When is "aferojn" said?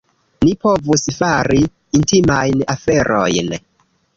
2.77-3.57